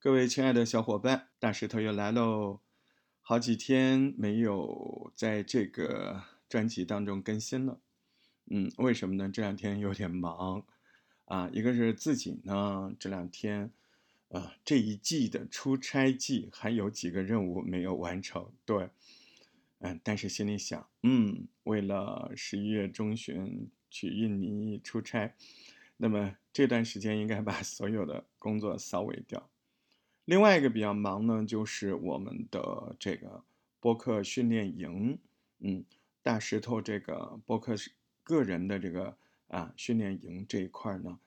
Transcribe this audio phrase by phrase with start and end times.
[0.00, 2.60] 各位亲爱的小伙伴，大石头又来喽！
[3.20, 7.80] 好几天没有在这个专辑当中更新了，
[8.48, 9.28] 嗯，为什么呢？
[9.28, 10.64] 这两天有点忙
[11.24, 13.72] 啊，一个是自己呢，这两天
[14.28, 18.90] 啊，这一季的出差季还有几个任务没有完成，对，
[19.80, 25.34] 嗯，但是心里想，嗯，为了十一月中旬去印尼出差，
[25.96, 29.50] 那么这段时间应该把所有的工作扫尾掉。
[30.28, 33.42] 另外一个比较忙呢，就是我们的这个
[33.80, 35.18] 播客训练营，
[35.60, 35.82] 嗯，
[36.22, 37.74] 大石头这个播客
[38.22, 41.18] 个人的这个啊训练营这一块呢，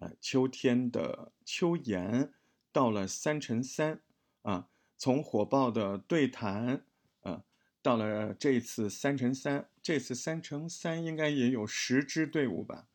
[0.00, 2.34] 呃，秋天的秋研
[2.70, 4.02] 到了三乘三
[4.42, 4.68] 啊，
[4.98, 6.84] 从火爆的对谈，
[7.22, 7.42] 啊，
[7.80, 12.86] 到了这次三乘三，这次三乘三应该也有十支队伍吧，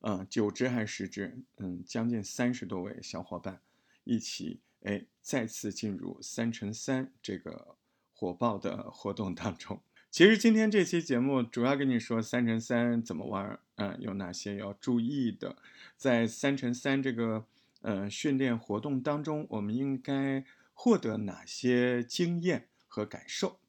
[0.00, 3.62] 嗯，九支还是十支，嗯，将近三十多位小伙伴
[4.04, 4.60] 一起。
[4.82, 7.76] 哎，再次进入三乘三这个
[8.12, 9.80] 火爆的活动当中。
[10.10, 15.56] 其实今天这期节目主要跟你说三乘三怎么玩，嗯，有哪些要注意的，
[15.96, 17.44] 在三乘三这个
[17.82, 23.60] 呃训练活动当中，我们应该获得哪些经验和感受？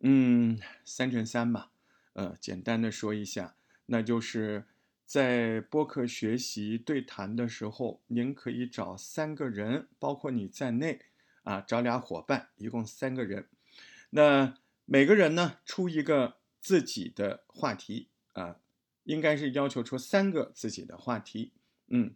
[0.00, 1.70] 嗯，三乘三吧，
[2.12, 3.54] 呃，简单的说一下，
[3.86, 4.64] 那就是。
[5.08, 11.00] 在播客学习对谈的时候，您可以找三个人，包括你在内，
[11.44, 13.48] 啊，找俩伙伴，一共三个人。
[14.10, 18.56] 那每个人呢，出一个自己的话题啊，
[19.04, 21.52] 应该是要求出三个自己的话题。
[21.86, 22.12] 嗯，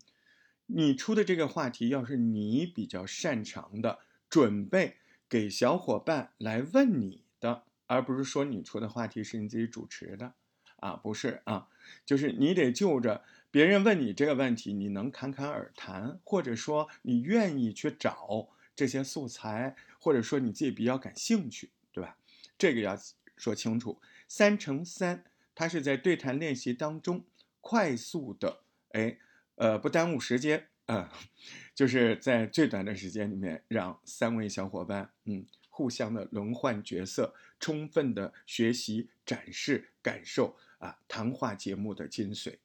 [0.66, 4.98] 你出的这个话题要是你比较擅长的，准备
[5.30, 10.34] 给小伙伴来问你的，而不是说你出的话题是你自己主持的。
[10.82, 11.68] 啊，不是啊，
[12.04, 22.18] 就是你得就着别人问你这个问题，你能侃侃而谈，或者说你愿意去找这些素材，或者说你自己比较感兴趣，对吧？
[22.58, 22.98] 这个要
[23.36, 24.00] 说清楚。
[24.26, 27.24] 三乘三，它是在对谈练习当中
[27.60, 29.18] 快速的，哎，
[29.54, 31.12] 呃，不耽误时间啊，
[31.76, 35.46] 就是在最短的时间里面，让三位小伙伴，嗯。
[35.74, 42.58] 互相的轮换角色，充分的学习、展示、感受啊，谈话节目的精髓。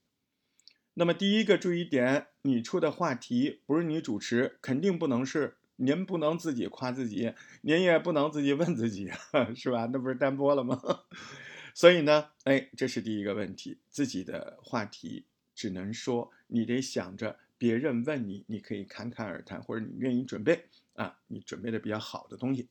[0.96, 9.12] 那么第一个注意点，你出的话题不是你主持，肯定不能是您不能自己夸自己，您也不能自己问自己，
[9.56, 9.88] 是吧？
[9.94, 10.82] 那不是单播了吗？
[11.76, 22.68] 所以呢，哎，这是第一个问题，自己的话题只能说你得想着别人问你，你可以侃侃而谈，或者你愿意准备啊，你准备的比较好的东西。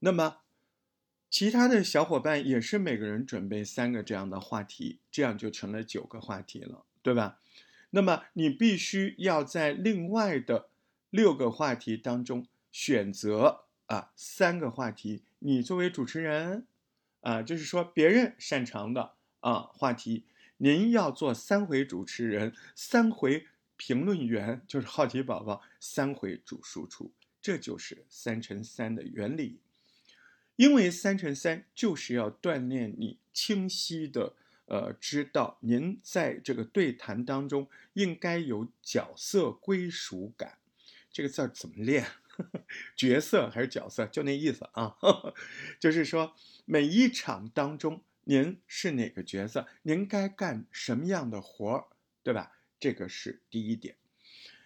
[0.00, 0.36] 那么，
[1.30, 7.38] 其他的小伙伴也是每个人准备三个这样的话题，这样就成了九个话题了，对吧？
[7.90, 10.68] 那么你必须要在另外的
[11.10, 16.66] 六个话题当中选择啊三个话题，你作为主持人
[17.20, 20.24] 啊，就是说别人擅长的啊话题，
[20.58, 23.46] 您要做三回主持人，三回
[23.76, 29.60] 评论员，就是好奇宝宝，三回主输出，这就是三乘三的原理。
[30.58, 34.34] 因为三乘三就是要锻炼你清晰的，
[34.66, 40.58] 呃，知道您在这个对谈当中应该有角色归属感。
[41.12, 42.04] 这个字怎么练？
[42.96, 44.04] 角色还是角色？
[44.06, 44.96] 就那意思啊，
[45.78, 51.84] 就是说每一场当中您是哪个角色，您该干什么样的活儿，
[52.24, 52.58] 对吧？
[52.80, 53.94] 这个是第一点。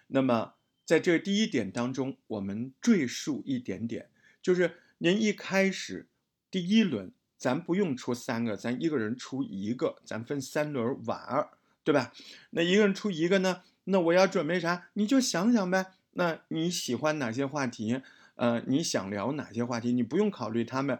[0.07, 4.09] 那么在这第一点当中，我们赘述一点点，
[4.41, 4.79] 就是。
[4.99, 6.07] 您一开始
[6.49, 11.49] 第一轮，咱不用出三个，咱一个人出一个，咱分三轮玩儿，
[11.83, 12.13] 对吧？
[12.51, 13.63] 那一个人出一个呢？
[13.85, 14.87] 那我要准备啥？
[14.93, 15.87] 你就想想呗。
[16.13, 18.01] 那你喜欢哪些话题？
[18.35, 19.91] 呃，你想聊哪些话题？
[19.91, 20.97] 你不用考虑他们，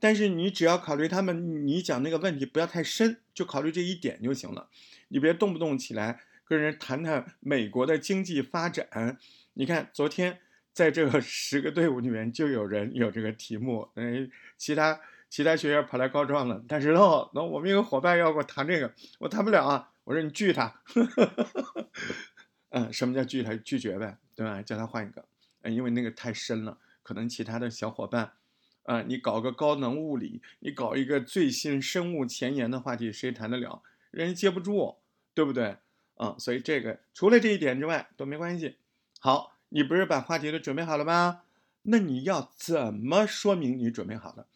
[0.00, 4.68] 但是你只要考虑他们，你讲那个问题不要太深，就考虑这一点就行了。
[5.08, 9.18] 你别动不动起来跟人谈谈美国的经济发展。
[9.52, 10.40] 你看昨天。
[10.74, 14.28] 在这个十个队伍里面，就有人有这个题目，哎，
[14.58, 15.00] 其他
[15.30, 16.62] 其他学员跑来告状了。
[16.68, 19.90] 但是哦，那我们一个伙伴要给我谈这个，我谈不了啊。
[20.02, 20.82] 我说你拒他，
[22.70, 23.54] 嗯，什么叫拒他？
[23.54, 24.60] 拒绝呗，对吧？
[24.60, 25.24] 叫他换一个，
[25.62, 28.32] 嗯，因为那个太深了，可能其他的小伙伴，
[28.82, 33.80] 啊，你搞个高能物理，你搞一个最新生物前沿的话题，谁谈得了？
[34.10, 34.96] 人家接不住，
[35.32, 35.76] 对不对？
[36.16, 38.76] 啊，所以这个除了这一点之外都没关系。
[39.20, 39.53] 好。
[39.74, 41.42] 你不是把话题都准备好了吗？
[41.82, 44.46] 那你要怎么说明你准备好了？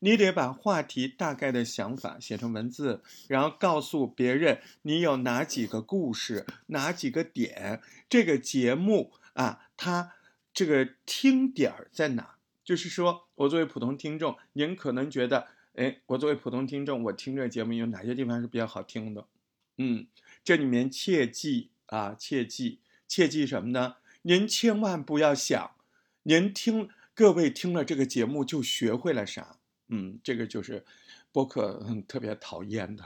[0.00, 7.80] 你得把话题大概的想法写成文字，然后告诉别人你有哪几个故事，哪几个点。
[8.08, 10.14] 这个节目啊，它
[10.52, 12.34] 这个听点儿在哪？
[12.64, 15.46] 就是说我作为普通听众，您可能觉得，
[15.76, 19.24] 哎，我作为普通听众，我听这个节目有哪些地方是比较好听的？
[19.78, 20.08] 嗯，
[20.42, 23.94] 这里面切记啊，切记，切记什么呢？
[24.26, 25.72] 您千万不要想，
[26.22, 29.58] 您听各位听了这个节目就学会了啥？
[29.88, 30.82] 嗯，这个就是
[31.30, 33.04] 播客特别讨厌的，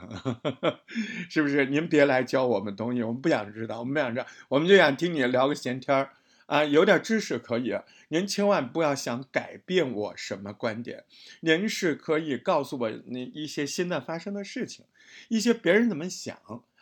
[1.28, 1.66] 是不是？
[1.66, 6.12] 您别来教我们东西，我们不想知道，我们不想知道，我们就想听你聊个闲天儿
[6.46, 7.74] 啊，有点知识可以。
[8.10, 11.04] 您千万不要想改变我什么观点，
[11.40, 14.84] 您是可以告诉我那一些新的发生的事情。
[15.26, 16.38] 一些别人怎么想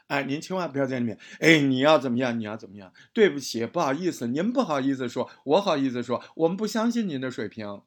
[0.09, 0.23] 哎？
[0.25, 1.19] 您千万不要在里面。
[1.41, 2.39] 哎，你要怎么样？
[2.39, 2.93] 你要怎么样？
[3.13, 7.83] 对不起，不好意思，您不好意思说，我好意思说，我们不相信您的水平。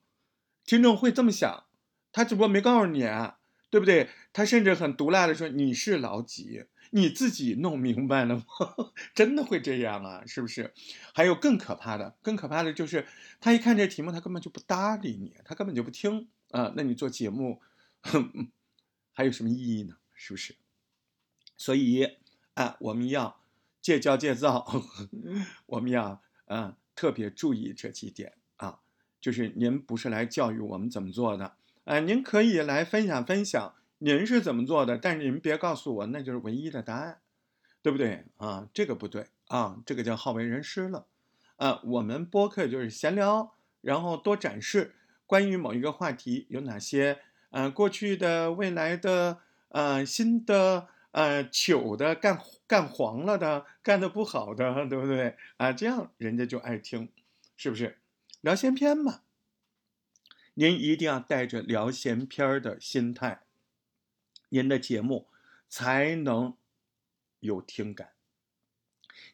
[0.66, 1.66] 听众会这么想，
[2.12, 3.38] 他只不过没告诉你，啊
[3.72, 4.10] 对不对？
[4.34, 6.66] 他甚至很毒辣的说：“你是老几？
[6.90, 8.44] 你自己弄明白了吗？”
[9.14, 10.24] 真的会这样啊？
[10.26, 10.74] 是不是？
[11.14, 13.06] 还有更可怕的，更可怕的就是
[13.40, 16.74] 他一看这题目，他根本就不搭理你，他根本就不听啊。
[16.76, 17.62] 那你做节目
[18.02, 18.50] 哼
[19.14, 19.96] 还有什么意义呢？
[20.16, 20.56] 是不是？
[21.60, 22.08] 所以
[22.54, 23.42] 啊，我们要
[23.82, 24.66] 戒骄戒躁，
[25.68, 28.80] 我们要啊特别注意这几点啊。
[29.20, 37.20] 就是您不是来教育我们怎么做的啊，您可以来分享分享您是怎么做的，但是您别告诉我那就是唯一的答案，
[37.82, 38.70] 对不对啊？
[38.74, 41.08] 这个不对啊，这个叫好为人师了
[41.58, 41.82] 啊。
[41.84, 44.96] 我们播客就是闲聊，然后多展示
[45.28, 47.20] 关于某一个话题有哪些
[47.50, 49.42] 呃过去的、未来的。
[49.72, 55.74] 呃，新的呃，糗的，干干黄了的，干的不好的，对不对啊？
[55.74, 57.12] 这样人家就爱听，
[57.58, 57.98] 是不是？
[58.42, 59.24] 聊闲篇嘛，
[60.54, 63.42] 您一定要带着聊闲篇的心态，
[64.50, 65.28] 您的节目
[65.68, 66.56] 才能
[67.40, 68.12] 有听感。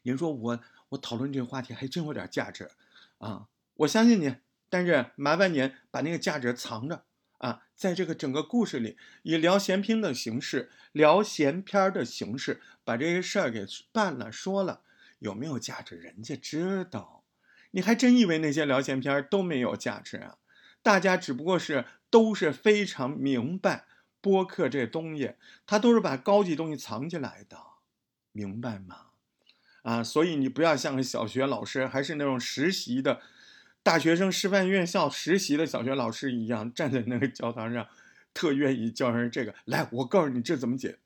[0.03, 2.71] 您说我我讨论这个话题还真有点价值
[3.17, 4.37] 啊，我相信你，
[4.69, 7.03] 但是麻烦您把那个价值藏着。
[7.39, 14.81] 啊，在这个整个故事里，以聊闲篇的形式，聊闲篇的形式，把这些事儿给办了、说了，
[15.19, 15.95] 有没有价值？
[15.95, 17.23] 人家知道，
[17.71, 20.37] 你还真以为那些聊闲篇都没有价值啊？
[20.81, 23.85] 大家只不过是都是非常明白
[24.21, 25.33] 播客这东西，
[25.65, 27.57] 他都是把高级东西藏起来的，
[28.31, 29.07] 明白吗？
[29.83, 33.21] 啊，所以你不要像个小学老师，还是那种实习的。
[33.85, 37.87] 大学生师范院校实习的小学老师一样，站在那个教堂上，
[38.33, 39.53] 特愿意教人这个。
[39.65, 40.97] 来，我告诉你这怎么解。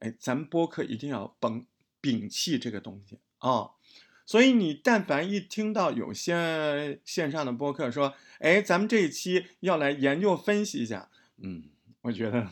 [0.00, 1.64] 哎，咱们播客一定要绷
[2.02, 3.70] 摒弃这个东西啊。
[4.26, 11.08] 所以你但凡一听到有些线上的播客说，哎，咱们这一期要来研究分析一下，
[11.40, 11.62] 嗯，
[12.00, 12.48] 我觉得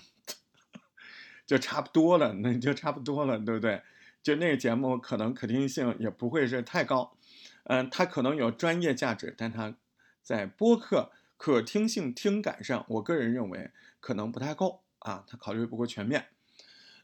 [1.44, 3.82] 就差不多了，那就差不多了，对不对？
[4.22, 7.16] 就那个节目可能可听性也不会是太高。
[7.64, 9.74] 嗯，它可能有专业价值，但它
[10.22, 13.70] 在播客可听性、听感上，我个人认为
[14.00, 16.26] 可能不太够啊，它考虑不够全面。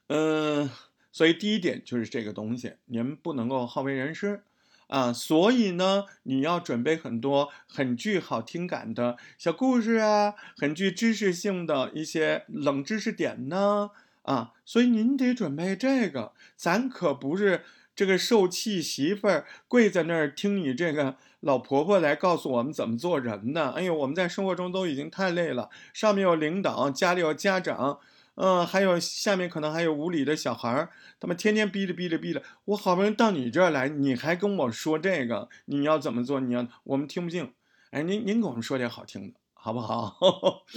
[0.08, 0.68] 嗯，
[1.10, 4.42] 所以第一点就是这个东西，您不能够好为人师
[4.88, 13.90] 啊，所以呢，你要准备很多很具好听感的小故事啊，很具知识性的一些冷知识点呢
[14.22, 17.64] 啊，所以您得准备这个，咱可不是。
[18.00, 23.74] 这个受气媳妇儿跪在那儿听你这个老婆婆来告诉我们怎么做人呢？
[23.77, 28.01] 哎呦，我们在生活中都已经太累了，上面有领导，家里有家长，
[28.36, 30.89] 嗯，还有下面可能还有无理的小孩儿，
[31.20, 36.41] 他们天天逼着逼着逼着，我好不容易到你这儿来，你还跟我说这个，你要怎么做？
[36.41, 37.53] 你要我们听不进，
[37.91, 40.17] 哎，您您给我们说点好听的，好不好？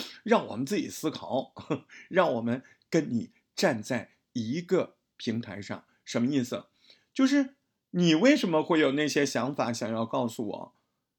[0.23, 1.53] 让我们自己思考，
[2.11, 6.65] 让我们跟你站在一个平台上，什么意思？
[7.13, 7.55] 就是
[7.91, 10.73] 你为什么会有那些想法想要告诉我？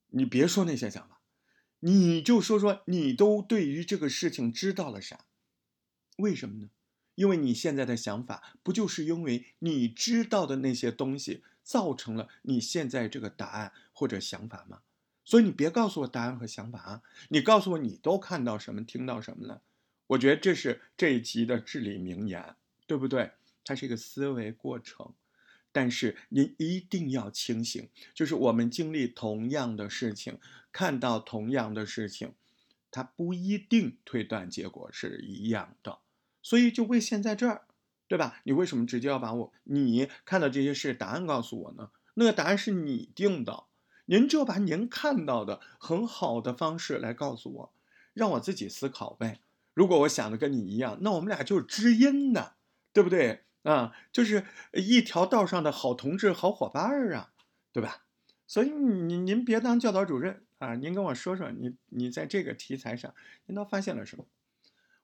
[0.09, 1.21] 你别说那些想法，
[1.81, 5.25] 你就说说你都对于这个事情知道了啥？
[6.17, 6.71] 为什么呢？
[7.15, 14.81] 因为你现在的想法不就是因为你知道的那些东西造成了你现在这个答案或者想法吗？
[15.25, 17.03] 所以你别告诉我答案和想法啊！
[17.29, 19.63] 你告诉我你都看到什么、听到什么了？
[20.09, 23.33] 我觉得这是这一集的至理名言，对不对？
[23.65, 25.15] 它是一个思维过程。
[25.75, 30.39] 但是您一定要清醒，就是我们经历同样的事情，
[30.71, 32.33] 看到同样的事情，
[32.93, 35.99] 它不一定推断结果是一样的，
[36.41, 37.63] 所以就会陷在这儿，
[38.07, 38.41] 对吧？
[38.45, 41.91] 你为什么直接要把我你看到这些事答案告诉我呢？
[42.15, 43.65] 那个答案是你定的，
[44.05, 47.73] 您就把您看到的很好的方式来告诉我，
[48.13, 49.41] 让我自己思考呗。
[49.75, 52.53] 如果我想的跟你一样，那我们俩就是知音呢，
[52.93, 53.43] 对不对？
[53.65, 57.33] 啊，就是一条道上的好同志、好伙伴儿啊，
[57.73, 58.05] 对吧？
[58.47, 63.15] 所以您您别当教导主任啊，您跟我说说，你你在这个题材上，
[63.47, 64.27] 您都发现了什么？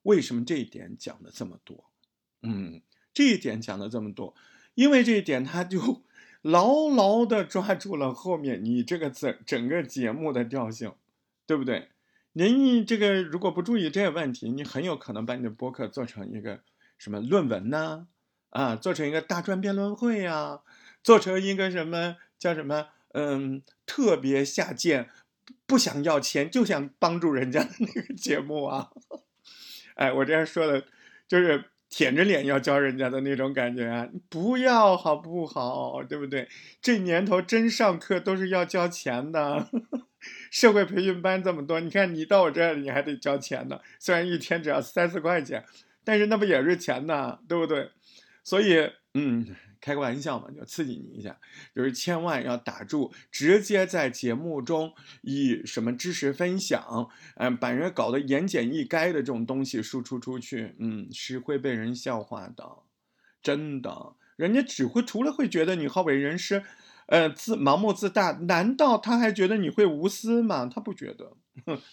[0.02, 1.90] 为什么这一点讲的这么多？
[2.42, 2.82] 嗯，
[3.14, 4.34] 这一点讲的这么多，
[4.74, 6.04] 因为这一点他就
[6.42, 10.92] 牢牢的抓住了后面你这个整整个节目的调性，
[11.46, 11.88] 对不对？
[12.34, 16.62] 您这个如果不注意这个问题，你很有可能把你的博客做成一个
[16.96, 18.06] 什么论文呢？
[18.50, 20.60] 啊做成一个大专辩论会呀，
[21.02, 22.88] 做成一个什么叫什么？
[23.12, 25.08] 嗯，特别下贱，
[25.66, 28.90] 不想要钱就想帮助人家的那个节目啊。
[29.96, 30.84] 哎，我这样说的，
[31.26, 34.08] 就是舔着脸要教人家的那种感觉啊！
[34.28, 36.02] 不要好不好？
[36.08, 36.48] 对不对？
[36.80, 39.68] 这年头真上课都是要交钱的，
[40.50, 43.80] 社会培训班这么多，你看你到我这儿你还得交钱呢。
[43.98, 45.64] 虽然一天只要三四块钱，
[46.04, 47.40] 但是那不也是钱呢？
[47.48, 47.90] 对不对？
[48.44, 49.56] 所以，嗯。
[49.82, 51.40] 开个玩笑嘛，就刺激你一下，
[51.74, 54.92] 就是千万要打住，直接在节目中
[55.22, 62.62] 以什么知识分享，嗯，把人搞得言简意赅的这种东西输出出去，嗯，是会被人笑话的，
[63.42, 66.62] 真的，人家只会除了会觉得你好为人师，
[67.06, 70.66] 呃，自盲目自大，难道他还觉得你会无私吗？
[70.66, 71.32] 他不觉得，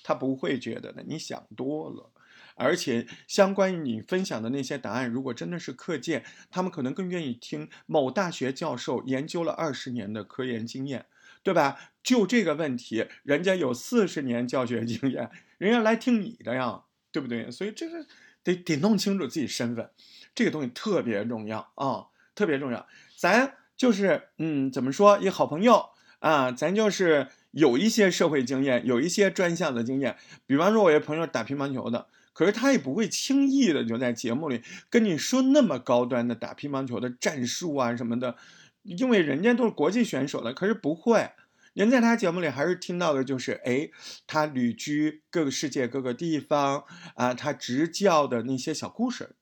[0.04, 2.12] 他不会觉得的，你想多了。
[2.58, 11.06] 而且，相关于你分享的那些答案，如果真的是课件，他们可能更愿意听某大学教授研究了二十年的科研经验，
[11.44, 11.78] 对吧？
[12.02, 17.52] 就这个问题，人家有四十年教学经验，人家来听你的呀，对不对？
[17.52, 18.06] 所以这个
[18.44, 19.92] 得得弄清楚自己身份，
[20.34, 22.88] 这个东西特别重要啊，特别重要。
[23.16, 25.20] 咱就是嗯，怎么说？
[25.20, 30.18] 一好朋友啊，咱就是有一些社会经验，有一些专项的经验。
[30.46, 32.08] 比方说，我一朋友打乒乓球的。
[32.38, 38.36] 可是他也不会轻易的就在节目里跟你说那么高端的打乒乓球的战术啊什么的，
[38.84, 40.54] 因为人家都是国际选手了。
[40.54, 41.32] 可是不会，
[41.74, 43.90] 您在他节目里还是听到的就是，哎，
[44.28, 46.84] 他旅居各个世界各个地方
[47.16, 49.36] 啊，他执教的那些小故事，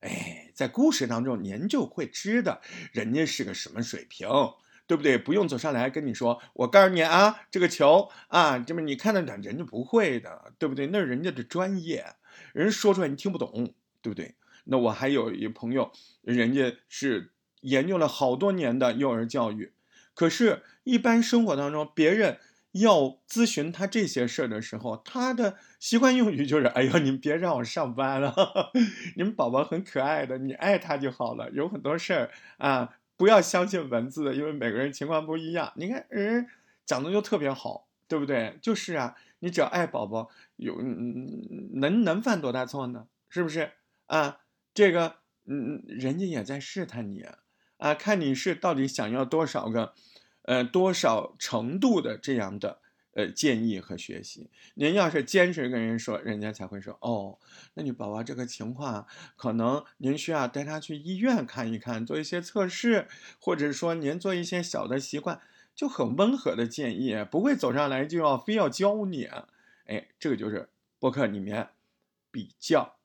[0.00, 2.60] 哎，在故事当中您就会知道
[2.92, 4.28] 人家是个什么水平。
[4.88, 5.18] 对不对？
[5.18, 10.86] 不用走上来跟你说，我告诉你啊，这个球啊，这么你看得懂，人家不会的，对不对？
[10.86, 12.06] 那是人家的专业，
[12.52, 14.34] 人说出来你听不懂，对不对？
[14.64, 19.72] 那我还有一朋友，人家是研究了好多年的幼儿教育，
[20.14, 22.38] 可是，一般生活当中，别人
[22.72, 28.34] 要咨询他这些事儿的时候，他的习惯用语就是：“哎呦，你们别让我上班了，
[29.16, 32.96] 你们宝宝很可爱的，你爱他就好了。”有很多事儿啊。
[33.18, 35.72] 不要相信文字，因为每个人情况不一样。
[35.76, 36.46] 你看人
[36.84, 38.58] 讲的就特别好，对不对？
[38.60, 43.08] 就是啊，你只要爱宝宝，有能能犯多大错呢？
[43.28, 43.72] 是不是
[44.06, 44.40] 啊？
[44.74, 47.24] 这个嗯，人家也在试探你
[47.78, 49.94] 啊，看你是到底想要多少个，
[50.42, 52.80] 呃，多少程度的这样的。
[53.16, 57.38] 呃，建议和学习，您要是坚持跟人说，人家才会说哦，
[57.72, 63.08] 那你宝宝这个情况，可能您需要带他去医院看一看，做一些测试，
[63.40, 65.40] 或者说您做一些小的习惯，
[65.76, 69.28] 就很温和的建议，不会走上来就要非要教你。
[69.84, 71.68] 哎，这个就是博客里面
[72.32, 72.96] 比较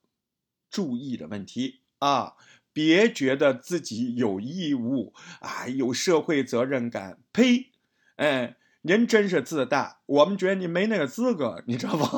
[0.69, 2.35] 注意的问题啊，
[2.73, 7.69] 别觉得自己有义务啊，有社会责任感，呸，
[8.15, 8.57] 哎。
[8.83, 12.09] 您真是自大，我们觉得你没那个资格，你知道吗？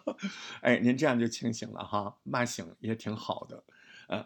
[0.64, 3.62] 哎，您这样就清醒了哈，骂醒也挺好的，
[4.08, 4.24] 嗯。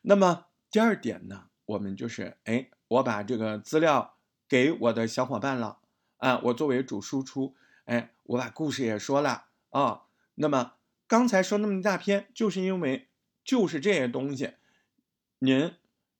[0.00, 4.14] 那么第二点呢，我们就是哎，我把这个资料
[4.50, 5.78] 给我的小伙伴了
[6.16, 7.54] 啊，我作为主输出，
[7.84, 10.02] 哎，我把故事也说了啊。
[10.34, 10.72] 那么
[11.06, 13.06] 刚才说那么一大篇，就是因为
[13.44, 14.54] 就是这些东西，
[15.38, 15.74] 您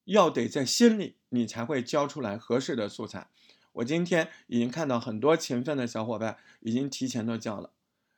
[0.05, 3.27] 要得在心里，你才会交出来合适的素材。
[3.73, 7.73] 我今天已经看到很多勤奋的小伙伴已经提前都交了，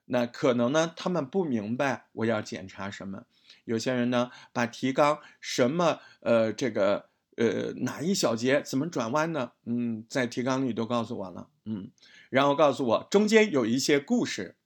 [0.05, 3.25] 那可能呢，他们不明白我要检查什么。
[3.65, 9.53] 有些人呢，把提纲什么呃这个呃哪一小节怎么转弯呢？
[9.65, 11.91] 嗯，在提纲里都告诉我了，嗯，
[12.31, 14.57] 然后告诉我中间有一些故事，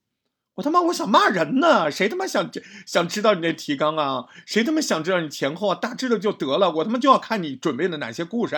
[0.54, 2.50] 我他妈我想骂人呢，谁他妈想
[2.86, 4.26] 想知道你那提纲啊？
[4.44, 5.74] 谁他妈想知道你前后啊？
[5.74, 8.56] 大致的就得了，我他妈就要看你准备的哪些故事。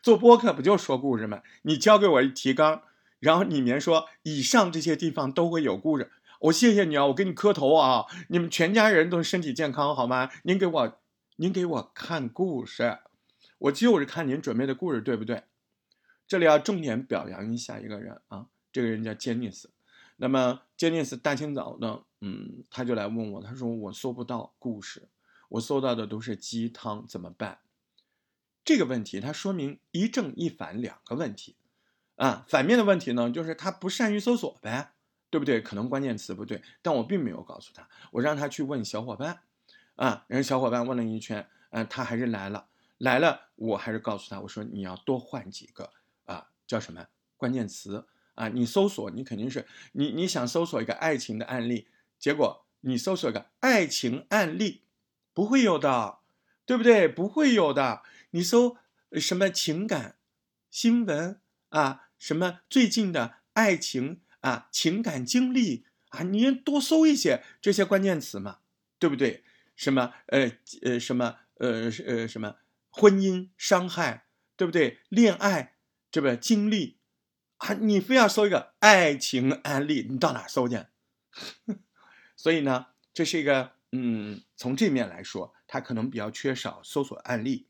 [0.00, 1.42] 做播客不就说故事吗？
[1.62, 2.82] 你交给我一提纲，
[3.18, 6.12] 然后里面说以上这些地方都会有故事。
[6.42, 8.04] 我谢谢你啊，我给你磕头啊！
[8.28, 10.30] 你们全家人都身体健康好吗？
[10.44, 11.00] 您给我，
[11.40, 12.98] 您给我看故事，
[13.58, 15.44] 我就是看您准备的故事，对不对？
[16.26, 19.70] 这里要重点表扬一下一个人啊，这个人叫杰尼斯。
[20.16, 25.08] 那么杰尼斯大清早呢，嗯，他就来问我，他说我搜不到故事，
[25.50, 27.60] 我搜到的都是鸡汤，怎么办？
[28.64, 31.54] 这个问题它说明一正一反两个问题，
[32.16, 34.94] 啊，反面的问题呢，就是他不善于搜索呗，
[35.30, 35.60] 对不对？
[35.60, 39.44] 可能关键词不对，但我并没有告诉他，我让他去问小伙伴，
[39.98, 45.90] 啊，然后小伙伴问了一圈，嗯，他还是来了，来了，我还是告诉他，我说你要多换几个
[46.24, 48.48] 啊，叫什么关键词啊？
[48.48, 54.84] 你搜索你肯定是你你想搜索一个爱情的案例，结果你搜索个爱情案例，
[55.34, 56.20] 不会有的，
[56.64, 57.08] 对不对？
[57.08, 58.02] 不会有的。
[58.30, 58.76] 你搜
[59.14, 60.16] 什么情感
[60.70, 61.40] 新闻
[61.70, 62.10] 啊？
[62.16, 64.68] 什么最近的爱情啊？
[64.70, 66.22] 情感经历啊？
[66.22, 68.58] 你多搜一些这些关键词嘛，
[69.00, 69.42] 对不对？
[69.78, 70.50] 什么呃
[70.82, 72.56] 呃什么呃呃什么
[72.90, 74.98] 婚姻伤害，对不对？
[75.08, 75.76] 恋爱
[76.10, 76.98] 这个经历
[77.58, 77.74] 啊？
[77.74, 80.84] 你非要搜一个爱情案例，你到哪搜去？
[82.36, 87.68] 所以呢，这是一个嗯，从这面来说，它可能比较缺少搜索案例。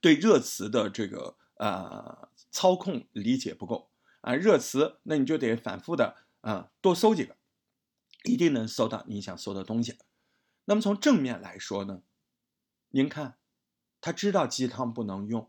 [0.00, 7.36] 对热词的这个呃操控理解不够啊，热词那你就得反复的啊多搜几个，
[8.24, 9.96] 一定能搜到你想搜的东西。
[10.64, 12.02] 那么从正面来说呢，
[12.90, 13.36] 您看，
[14.00, 15.48] 他知道鸡汤不能用，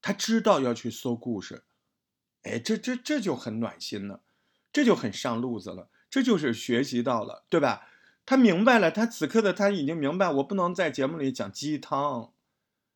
[0.00, 1.64] 他知道要去搜故事，
[2.42, 4.20] 哎，这这这就很暖心了，
[4.72, 7.88] 这就很上路子了，这就是学习到了，对吧？
[8.24, 12.32] 他明白了，他此刻的他已经明白，我不能在节目里讲鸡汤。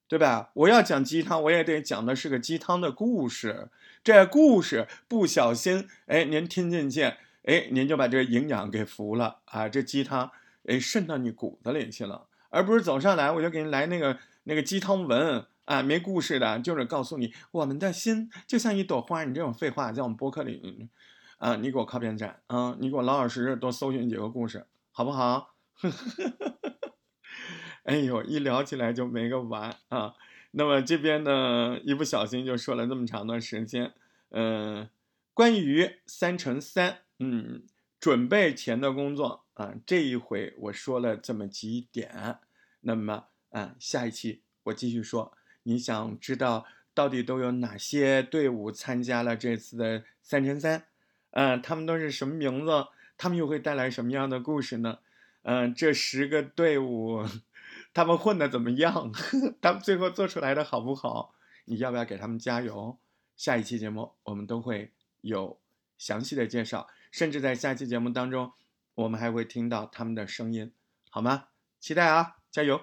[0.07, 0.51] 对吧？
[0.53, 3.71] 我要讲鸡汤，我也得讲的是个鸡汤的故事。
[4.05, 7.03] 这故事不小心，哎，您听进去，
[7.45, 9.67] 哎，您就把这营养给服了啊！
[9.67, 10.31] 这鸡汤，
[10.67, 19.25] 哎，渗到你骨子里去了，而不是走上来我就给你来那个那个鸡汤文啊，没故事的，就是告诉你我们的心就像一朵花。
[19.25, 20.89] 你这种废话在我们播客里，
[21.39, 22.77] 啊，你给我靠边站啊！
[22.81, 25.55] 你给我老老实实多搜寻几个故事，好不好？
[27.85, 30.15] 哎呦，一聊起来就没个完啊！
[30.53, 33.93] 那么这边呢，一不小心就说了这么长的时间。
[34.31, 34.89] 嗯，
[35.33, 37.65] 关于三乘三，嗯，
[38.01, 42.39] 准备前的工作啊，这一回我说了这么几点。
[42.81, 45.37] 那么啊，下一期我继续说。
[45.63, 50.85] 你想知道到底都有哪些队伍参加了这次的三乘三？
[51.31, 52.87] 嗯，他们都是什么名字？
[53.17, 54.99] 他们又会带来什么样的故事呢？
[55.43, 57.25] 嗯，这十个队伍。
[57.95, 59.13] 他们混的怎么样？
[59.63, 61.35] 他们最后做出来的好不好？
[61.65, 62.99] 你要不要给他们加油？
[63.37, 65.59] 下一期节目我们都会有
[65.97, 68.53] 详细的介绍，甚至在下期节目当中，
[68.95, 70.73] 我们还会听到他们的声音，
[71.11, 71.49] 好吗？
[71.81, 72.81] 期待啊，加油！